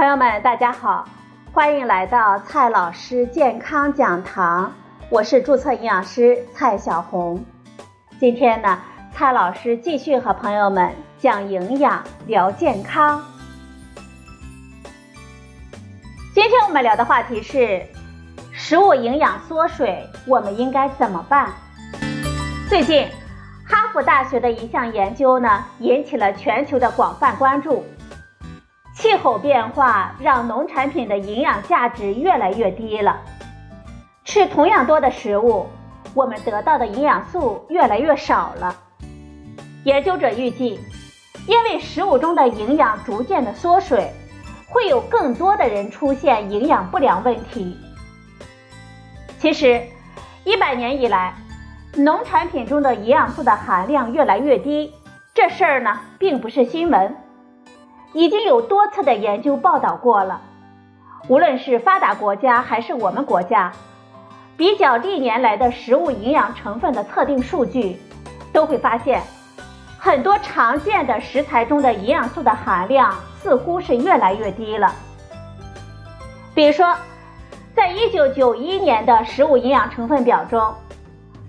[0.00, 1.06] 朋友们，大家好，
[1.52, 4.72] 欢迎来到蔡老师健康讲堂，
[5.10, 7.44] 我是注册营养师蔡小红。
[8.18, 8.78] 今天呢，
[9.12, 13.22] 蔡老师继续和朋友们讲营养、聊健康。
[16.34, 17.86] 今天我们聊的话题是
[18.52, 21.50] 食物营养缩水，我们应该怎么办？
[22.70, 23.06] 最近，
[23.68, 27.84] 哈佛大学的一项研究呢，引起了全球的广泛关注。
[29.00, 33.18] 气候变化让农产品的营养价值越来越低了。
[34.26, 35.66] 吃同样多的食物，
[36.12, 38.76] 我们得到的营养素越来越少了。
[39.84, 40.78] 研究者预计，
[41.46, 44.12] 因为食物中的营养逐渐的缩水，
[44.68, 47.74] 会有更多的人出现营养不良问题。
[49.38, 49.82] 其实，
[50.44, 51.32] 一百年以来，
[51.96, 54.92] 农产品中的营养素的含量越来越低，
[55.32, 57.16] 这事儿呢，并不是新闻。
[58.12, 60.40] 已经有多次的研究报道过了，
[61.28, 63.72] 无论是发达国家还是我们国家，
[64.56, 68.00] 比较历年来的食物营养成分的测定数据，
[68.52, 69.22] 都会发现，
[69.98, 74.92] 很多常见的食材中的营养素的含量似乎是越来越低了。
[76.52, 76.96] 比如说，
[77.76, 80.74] 在一九九一年的食物营养成分表中，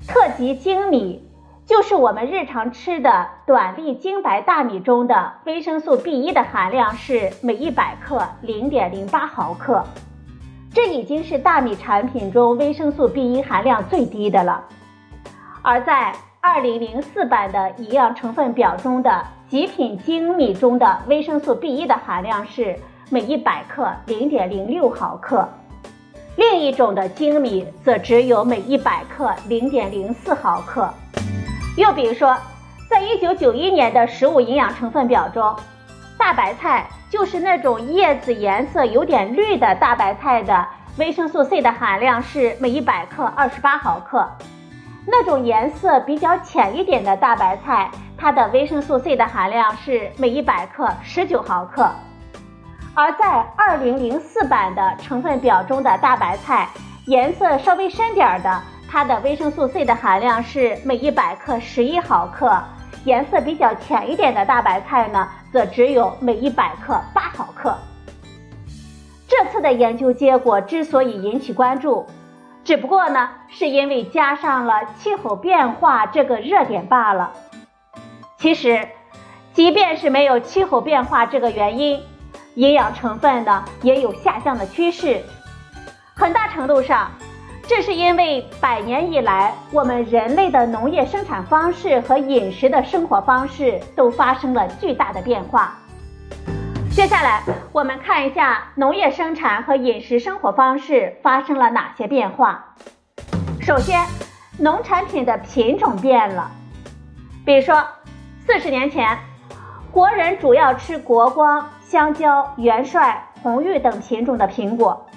[0.08, 1.28] 特级精米。
[1.66, 9.84] 就是我们日常吃的短粒精白大米中的维生素 B1 的含量是每一百克零点零八毫克，
[10.73, 14.64] 这已经是大米产品中维生素 B1 含量最低的了。
[15.62, 22.75] 而在二零零四版的营养成分表中的极品精米中的维生素 B1 的含量是
[23.09, 25.48] 每一百克零点零六毫克，
[26.36, 30.92] 另一种的精米则只有每一百克零点零四毫克。
[31.78, 32.38] 又比如说，
[32.90, 35.56] 在一九九一年的食物营养成分表中，
[36.18, 40.68] 大白菜就是那种叶子颜色有点绿的大白菜的
[40.98, 44.30] 维生素 C 的含量是每一百克二十八毫克，
[45.08, 51.90] 那种颜色比较浅一点的大白菜，它的维生素 C 的含量是每一百克十九毫克，
[52.94, 56.68] 而在二零零四版的成分表中的大白菜，
[57.06, 58.62] 颜色稍微深点儿的。
[58.91, 62.62] 它的维生素 C 的含量是每一百克十一毫克，
[63.06, 67.74] 颜色比较浅一点的大白菜呢，则只有每一百克八毫克。
[69.30, 72.06] 这次的研究结果之所以引起关注，
[72.66, 77.31] 只不过呢，是因为加上了气候变化这个热点罢了。
[78.40, 78.90] 其实，
[79.53, 82.03] 即便是没有气候变化这个原因，
[82.56, 85.22] 营养成分呢也有下降的趋势，
[86.13, 87.09] 很大程度上。
[87.74, 95.78] 这是因为百年以来，我们人类的农业生产方式和饮食的生活方式都发生了巨大的变化。
[96.92, 102.76] 接下来，我们看一下农业生产和饮食生活方式发生了哪些变化。
[103.62, 104.06] 首先，
[104.60, 106.52] 农产品的品种变了。
[107.46, 107.81] 比如说，
[108.46, 109.18] 四十年前，
[109.94, 115.08] 国人主要吃国光、香蕉、元帅、红玉等品种的苹果。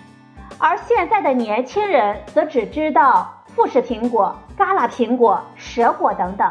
[0.66, 6.50] 而现在的年轻人则只知道富士苹果、嘎啦苹果、蛇果等等。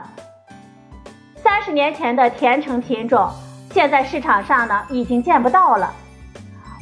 [1.35, 3.27] 三十年前的甜橙品种，
[3.71, 5.91] 现在市场上呢已经见不到了。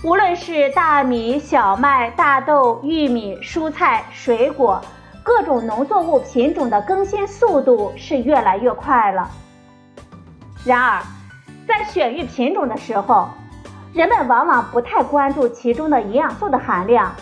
[0.04, 4.82] 无论是大米、小麦、大豆、玉米、蔬菜、水果，
[5.24, 9.32] 各种农作物品种的更新速度是越来越快了。
[10.66, 11.02] 然而，
[11.66, 13.30] 在选育品种的时候，
[13.94, 17.14] 人们往往不太关注其中的营养素的含量，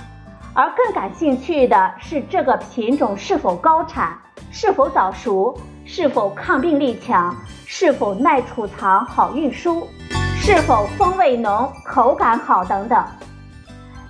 [0.53, 4.15] 而更感兴趣的是这个品种是否高产、
[4.51, 7.35] 是否早熟、是否抗病力强、
[7.65, 9.87] 是否耐储藏、好运输、
[10.35, 13.03] 是否风味浓、口感好等等。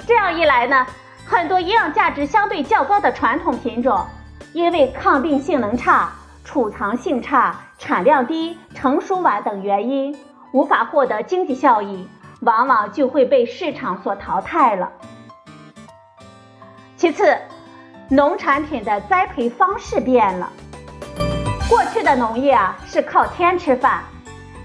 [0.06, 0.86] 这样一来呢，
[1.26, 4.06] 很多营养价值相对较高的传统品种，
[4.52, 6.10] 因为抗病性能差、
[6.44, 10.14] 储藏性差、产量低、成熟晚等原因，
[10.52, 12.06] 无法获得经济效益。
[12.42, 14.92] 往往就会被市场所淘汰了。
[16.96, 17.38] 其次，
[18.10, 20.50] 农产品的栽培方式变了。
[21.70, 24.02] 过去的农业啊是靠天吃饭，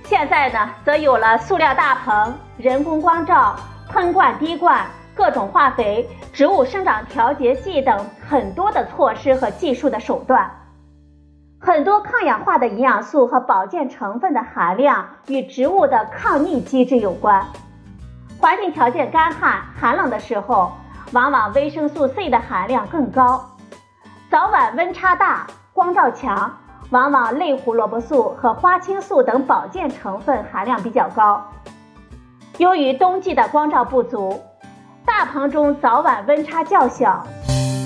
[0.04, 3.54] 现在呢则有了塑料大棚、人工光照、
[3.88, 10.50] 喷灌滴灌、各种化肥、植物生长调节剂等很多的措施和技术的手段。
[11.64, 17.42] 很多抗氧化的营养素和保健成分的含量与植物的抗逆机制有关。
[18.38, 20.70] 环境条件干旱、寒冷的时候，
[21.12, 23.40] 往往维生素 C 的含量更高；
[24.30, 26.54] 早晚温差大、光照强，
[26.90, 31.42] 往往类胡萝卜素和花青素等保健成分含量比较高。
[32.58, 34.38] 由于冬季的光照不足，
[35.06, 37.26] 大棚中早晚温差较小，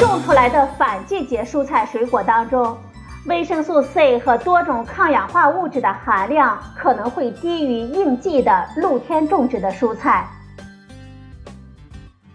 [0.00, 2.76] 种出来的反季节蔬菜水果当中，
[3.26, 10.26] 维生素 C 和多种抗氧化物质的含量可能会低于应季的露天种植的蔬菜。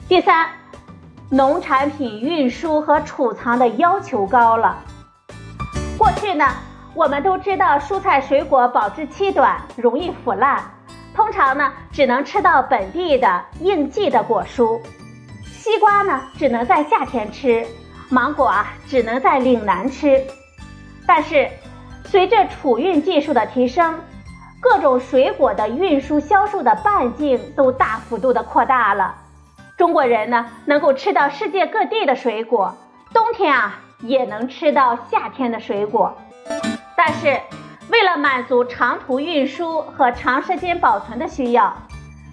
[0.08, 0.48] 第三，
[1.30, 4.78] 农产品运输和储藏的要求高了。
[5.98, 6.46] 过去呢，
[6.94, 10.62] 我们都知道蔬菜水果保质期短，容易腐烂。
[11.16, 14.80] 通常呢，只能吃到本地的应季的果蔬，
[15.46, 17.66] 西瓜呢只能在夏天吃，
[18.10, 20.22] 芒果啊只能在岭南吃。
[21.08, 21.50] 但是，
[22.06, 24.00] 随着储运技术的提升，
[24.60, 29.16] 各种水果的运输销售的半径都大幅度的扩大了。
[29.78, 32.76] 中国人呢能够吃到世界各地的水果，
[33.14, 36.18] 冬天啊也能吃到夏天的水果，
[36.96, 37.40] 但是。
[37.90, 41.76] 为了满足长途运输和长时间保存的需要，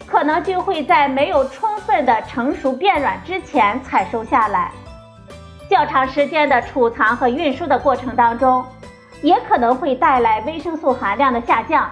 [0.07, 4.71] 可能就会在没有充分的成熟变软之前采收下来。
[5.71, 8.65] 较长时间的储藏和运输的过程当中，
[9.23, 11.89] 也可能会带来维生素含量的下降。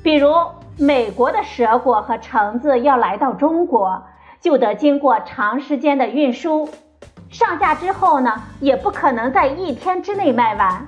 [0.00, 0.32] 比如，
[0.78, 4.00] 美国的蛇果和橙子要来到中国，
[4.40, 6.70] 就得经过长时间的运输，
[7.28, 10.86] 上架之后呢，也不可能在一天之内卖完。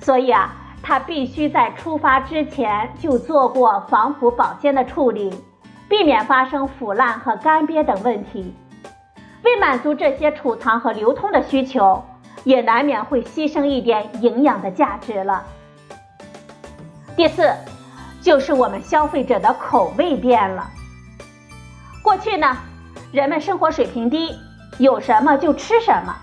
[0.00, 0.56] 所以啊。
[0.84, 5.32] 它必须在出发之前就做过防腐保鲜的处理，
[5.88, 8.52] 避免发生腐烂和干瘪等问题。
[9.42, 12.04] 为满足这些储藏和流通的需求，
[12.44, 15.44] 也难免会牺牲一点营养的价值了。
[17.16, 17.52] 第四，
[18.20, 20.70] 就是我们消费者的口味变了。
[22.02, 22.56] 过去呢，
[23.12, 24.36] 人们生活水平低，
[24.78, 26.14] 有什么就吃什么，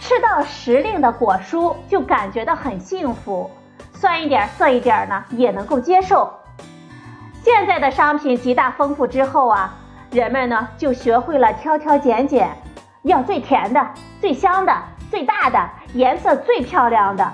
[0.00, 3.50] 吃到时令的果蔬就感觉到很幸福。
[3.92, 6.32] 酸一点、涩一点呢，也能够接受。
[7.42, 9.74] 现在的商品极大丰富之后啊，
[10.10, 12.48] 人们呢就学会了挑挑拣拣，
[13.02, 13.86] 要最甜的、
[14.20, 14.72] 最香的、
[15.10, 17.30] 最大的、颜色最漂亮的，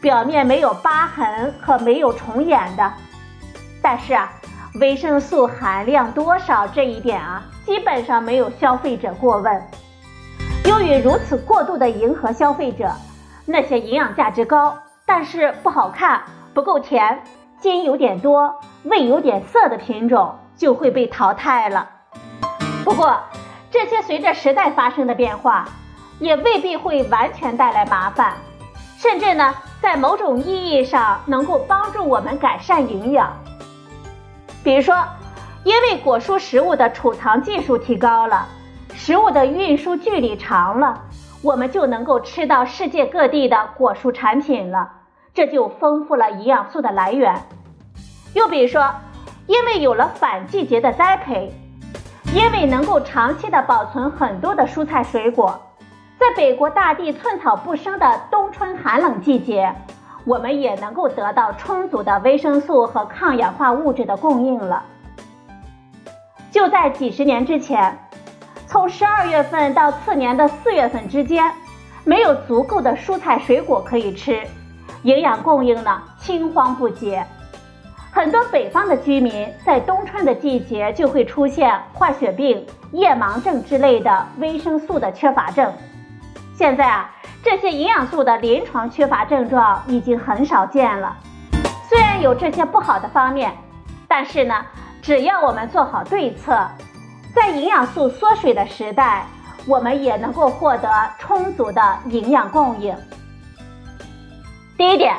[0.00, 2.92] 表面没有疤痕和没有虫眼的。
[3.80, 4.32] 但是啊，
[4.80, 9.62] 维生素含量多少这一点啊，基本上没有消费者过问。
[10.64, 12.90] 由于如此过度的迎合消费者，
[13.46, 14.76] 那些营养价值高。
[15.04, 16.22] 但是不好看、
[16.54, 17.22] 不够甜、
[17.58, 20.32] 筋有点多、味有点涩的品种
[20.62, 21.90] 就会被淘汰了。
[22.84, 23.18] 不过，
[23.68, 25.66] 这些随着时代发生的变化，
[26.20, 28.34] 也未必会完全带来麻烦，
[28.96, 33.36] 甚至呢，在某种意义上能够帮助我们改善营养。
[34.62, 35.04] 比如说，
[35.64, 38.46] 因为果蔬食物的储藏技术提高了，
[38.94, 41.02] 食物的运输距离长了。
[41.42, 44.88] 我们就能够吃到世界各地的果蔬产品了，
[45.34, 47.34] 这就丰富了营养素的来源。
[48.32, 48.94] 又比如说，
[49.46, 51.52] 因为有了反季节的栽培，
[52.34, 55.60] 因为能够长期的保存很多的蔬菜水果，
[56.18, 59.74] 在北国大地寸草不生的冬春寒冷季节，
[60.24, 64.82] 我们也能够得到充足的维生素和抗氧化物质的供应了。
[66.50, 67.98] 就在几十年之前。
[68.68, 71.52] 从十二月份到次年的四月份之间，
[72.04, 74.46] 没有足够的蔬菜水果可以吃，
[75.02, 77.22] 营养供应呢青黄不接。
[78.14, 85.72] 很多北方的居民在冬春的季节就会出现坏血病、夜盲症之类的维生素的缺乏症。
[86.54, 87.10] 现在啊，
[87.42, 91.16] 这些营养素的临床缺乏症状已经很少见了。
[91.88, 93.50] 虽然有这些不好的方面，
[94.06, 94.54] 但是呢，
[95.00, 96.68] 只要我们做好对策。
[97.34, 99.24] 在营养素缩水的时代，
[99.66, 102.94] 我们也能够获得充足的营养供应。
[104.76, 105.16] 第一点，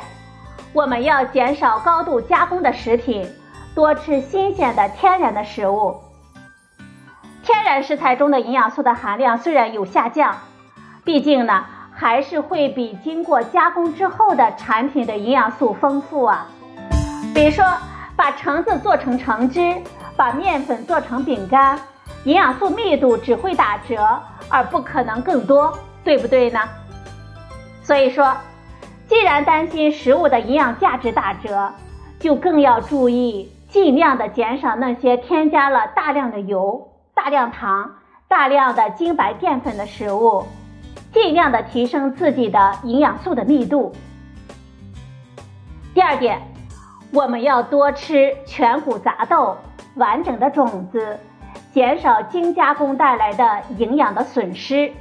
[0.74, 3.32] 我们要减少高度加工的食品，
[3.76, 6.00] 多吃新鲜的天然的食物。
[7.44, 10.36] 天然食材中的营养素的含量虽然有下降，
[11.04, 16.48] 毕竟呢，还是会比经过加工之后的产品的营养素丰富啊。
[17.32, 17.64] 比如说，
[18.16, 19.76] 把橙子做成橙汁，
[20.16, 21.78] 把面粉做成饼干。
[22.24, 26.58] 营养素密度只会打折，而不可能更多，对不对呢？
[27.84, 28.34] 所以说，
[29.14, 31.72] 既然担心食物的营养价值打折，
[32.18, 37.94] 就更要注意尽量的减少那些添加了大量的油、大量糖、
[38.26, 40.44] 大量的精白淀粉的食物，
[41.12, 43.92] 尽量的提升自己的营养素的密度。
[45.94, 46.42] 第二点，
[47.12, 49.56] 我们要多吃全谷杂豆、
[49.94, 51.20] 完整的种子。
[51.72, 54.92] 减少精加工带来的营养的损失。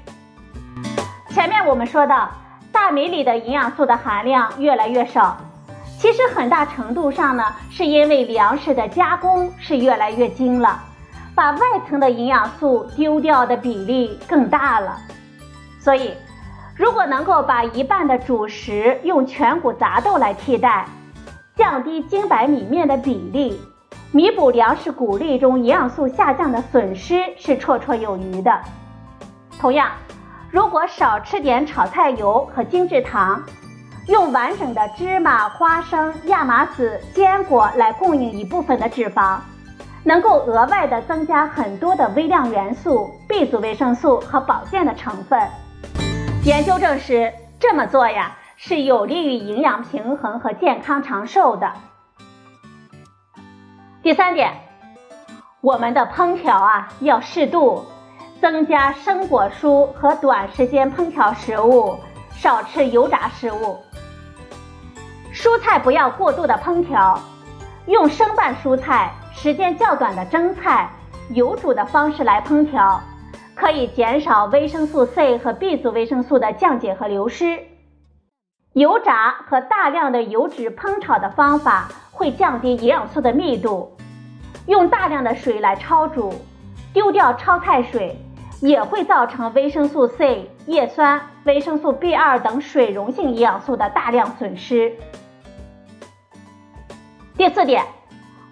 [1.29, 2.29] 前面我们说到，
[2.84, 5.38] 大米里的营养素的含量越来越少，
[5.98, 10.84] 其实很大程度上呢，是因为粮食的加工是越来越精了，
[11.34, 14.98] 把外层的营养素丢掉的比例更大了。
[15.80, 16.13] 所以，
[16.75, 20.86] 如果能够把一半的主食用全谷杂豆来替代，
[21.56, 23.62] 降低精白米面的比例，
[24.12, 28.60] 弥补粮食谷粒中营养素下降的损失是绰绰有余的。
[29.58, 29.90] 同样，
[30.53, 33.41] 如果少吃点炒菜油和精制糖，
[34.07, 39.39] 用完整的芝麻、花生、亚麻籽、坚果来供应一部分的脂肪，
[40.03, 45.41] 能够额外的增加很多的微量元素、B 族维生素和保健的成分。
[46.45, 51.74] 研究证实，这么做呀是有利于营养平衡和健康长寿的。
[54.03, 54.53] 第三点，
[55.62, 57.83] 我们的烹调啊要适度，
[58.43, 61.95] 增加生果蔬和短时间烹调食物，
[62.33, 63.79] 少吃油炸食物。
[65.33, 67.17] 蔬菜不要过度的烹调，
[67.85, 70.89] 用生拌蔬菜、时间较短的蒸菜、
[71.29, 73.01] 油煮的方式来烹调，
[73.55, 77.57] 可以减少维生素 C 和 B 族维生素的降解和流失。
[78.73, 83.95] 油炸和大量的油脂烹炒的方法会降低营养素的密度，
[84.67, 86.33] 用大量的水来焯煮，
[86.91, 88.19] 丢掉焯菜水，
[88.63, 94.93] 也会造成维生素 C、叶酸、维生素 B2 等水溶性营养素的大量损失。
[97.36, 97.84] 第四点，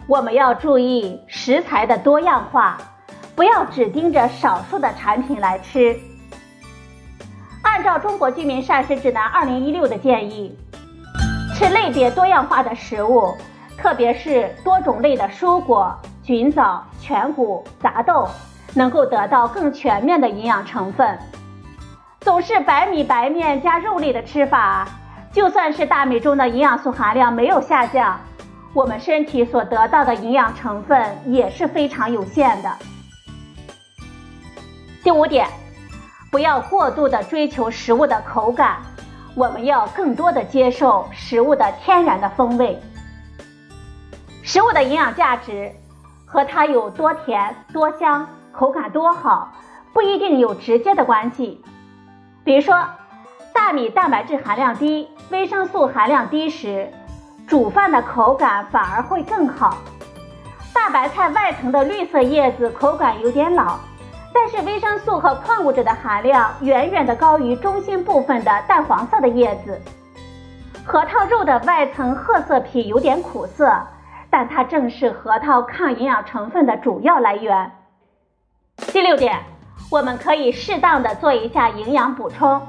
[0.07, 2.77] 我们要注意食材的多样化，
[3.37, 5.97] 不要只盯着少数的产品来吃。
[7.63, 10.53] 按照《中国居民膳食指南（二零一六）》的建议，
[11.55, 13.33] 吃类别多样化的食物，
[13.77, 18.27] 特别是多种类的蔬果、菌藻、全谷、杂豆，
[18.73, 21.17] 能够得到更全面的营养成分。
[22.19, 24.87] 总是白米白面加肉类的吃法，
[25.31, 28.19] 就算是大米中的营养素含量没有下降。
[28.73, 32.71] 我们身体所得到的营养成分也是非常有限的。
[35.03, 35.47] 第五点，
[36.31, 38.77] 不要过度的追求食物的口感，
[39.35, 42.79] 我们要更多的接受食物的天然的风味。
[44.43, 45.71] 食物的营养价值
[46.25, 49.51] 和它有多甜、多香、口感多好，
[49.93, 51.63] 不一定有直接的关系。
[52.43, 52.83] 比如说，
[53.53, 56.89] 大米蛋白质含量低，维生素含量低时。
[57.47, 59.77] 煮饭的口感反而会更好。
[60.73, 63.77] 大白菜外层的绿色叶子口感有点老，
[64.33, 69.81] 但是维生素和矿物质的含量远远的高于中心部分的淡黄色的叶子。
[70.85, 73.85] 核桃肉的外层褐色皮有点苦涩，
[74.29, 77.69] 但它正是核桃抗营养成分的主要来源。
[78.91, 79.39] 第六点，
[79.89, 82.61] 我们可以适当的做一下营养补充。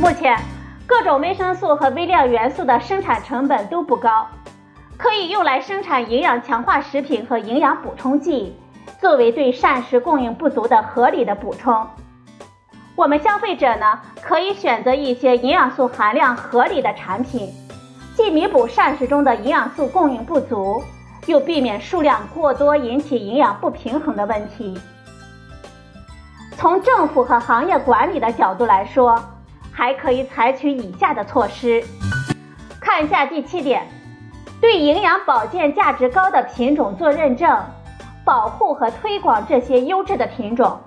[0.00, 0.38] 目前。
[0.86, 4.26] 各种维生素和微量元素的生产成本都不高，
[4.98, 8.58] 可以用来生产营养强化食品和营养补充剂，
[9.00, 11.86] 作为对膳食供应不足的合理的补充。
[12.96, 17.48] 我们消费者呢，可以选择一些营养素含量合理的产品，
[18.16, 20.82] 既弥补膳食中的营养素供应不足，
[21.30, 24.78] 又避免数量过多引起营养不平衡的问题。
[26.56, 29.18] 从政府和行业管理的角度来说。
[29.72, 31.82] 还可以采取以下的措施，
[32.80, 33.86] 看一下第七点，
[34.60, 37.58] 对营养保健价值高的品种做认证，
[38.22, 40.78] 保护和推广这些优质的品种。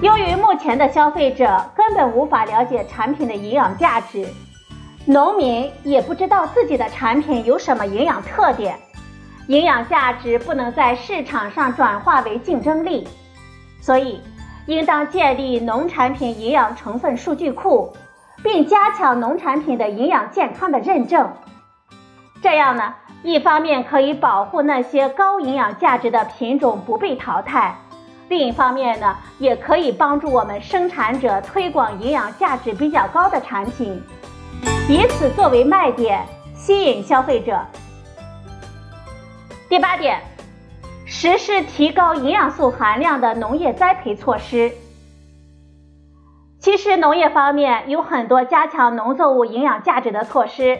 [0.00, 4.26] 由于目前的消费者根本无法了解产品的营养价值，
[5.04, 8.78] 农民也不知道自己的产品有什么营养特点，
[9.48, 13.06] 营养价值不能在市场上转化为竞争力，
[13.82, 14.20] 所以。
[14.66, 17.90] 应当建立农产品营养成分数据库，
[18.42, 21.26] 并加强农产品的营养健康的认证。
[22.42, 27.74] 这样呢，一方面可以保护那些高营养价值的品种不被淘汰，
[28.28, 34.02] 另一方面呢，也可以帮助我们生产者推广营养价值比较高的产品，
[34.86, 37.58] 以此作为卖点，吸引消费者。
[39.68, 40.20] 第八点。
[41.10, 44.70] 实施提高营养素含量的农业栽培措施。
[46.58, 50.78] 其实农业方面有很多加强农作物营养价值的措施，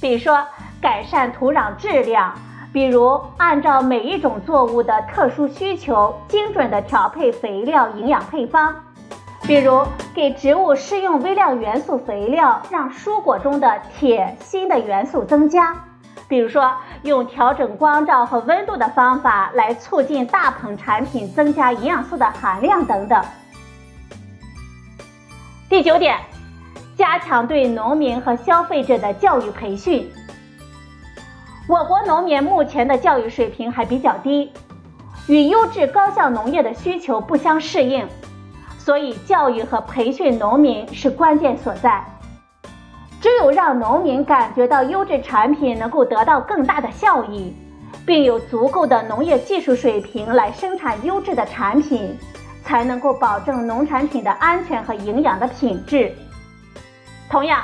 [0.00, 0.46] 比如说
[0.80, 2.34] 改善土壤质量，
[2.70, 8.74] 比如按照每一种作物的特殊需求，精准的调配肥料营养配方，
[9.46, 15.74] 比如给植物施用微量元素肥料，让蔬果中的铁、锌的元素增加。
[16.28, 23.22] 比如说，用调整光照和温度的方法来促进大棚产品增加营养素的含量等等。
[25.68, 26.18] 第九点，
[26.96, 30.10] 加强对农民和消费者的教育培训。
[31.68, 34.52] 我国农民目前的教育水平还比较低，
[35.28, 38.06] 与优质高效农业的需求不相适应，
[38.78, 42.04] 所以教育和培训农民是关键所在。
[43.22, 47.54] 只有让农民感觉到优质产品能够得到更大的效益，
[48.04, 52.18] 并有足够的农业技术水平来生产优质的产品，
[52.64, 56.12] 才能够保证农产品的安全和营养的品质。
[57.30, 57.62] 同样，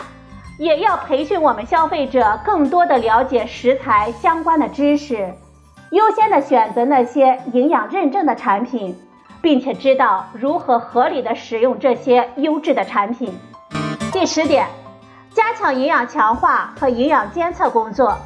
[0.60, 5.34] 也要培训我们消费者更多的了解食材相关的知识，
[5.90, 8.96] 优先的选择那些营养认证的产品，
[9.42, 13.36] 并且知道如何合理的使用这些优质的产品。
[14.12, 14.64] 第十点。
[15.38, 18.18] 加强营养强化和营养监测工作。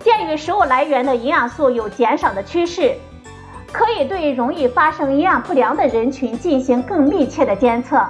[0.00, 2.94] 鉴于食物来源的营养素有减少的趋势，
[3.72, 8.06] 可以对容易发生营养不良的人群进行更密切的监测。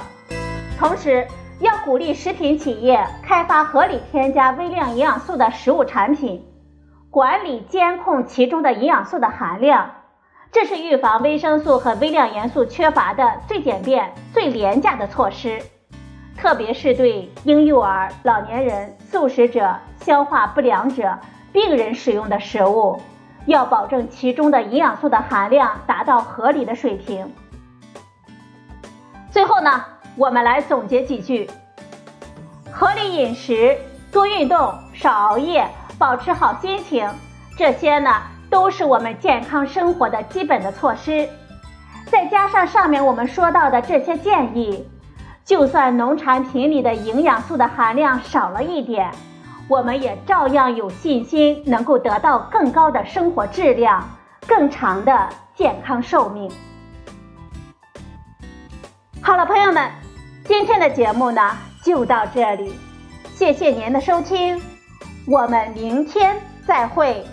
[0.76, 1.24] 同时，
[1.60, 6.44] 要鼓励食品企业开发合理添加微量营养素的食物产品，
[7.08, 9.88] 管理监控其中的营养素的含量。
[10.50, 15.62] 这是预防维生素和微量元素缺乏的最简便、最廉价的措施。
[16.36, 21.16] 特别是对婴幼儿、老年人、素食者、消化不良者、
[21.52, 23.00] 病人使用的食物，
[23.46, 27.32] 要保证其中的营养素的含量达到合理的水平。
[29.30, 29.84] 最后呢，
[30.16, 31.48] 我们来总结几句：
[32.72, 33.76] 合理饮食、
[34.10, 35.66] 多运动、少熬夜、
[35.98, 37.08] 保持好心情，
[37.56, 38.10] 这些呢
[38.50, 41.28] 都是我们健康生活的基本的措施。
[42.06, 44.86] 再加上上面我们说到的这些建议。
[45.44, 49.10] 就算农产品里的营养素的含量少了一点，
[49.68, 54.08] 我们也照样有信心能够得到更高的生活质量、
[54.46, 56.50] 更长的健康寿命。
[59.20, 59.90] 好了，朋友们，
[60.44, 62.74] 今天的节目呢就到这里，
[63.34, 64.60] 谢谢您的收听，
[65.26, 67.24] 我们明天再会。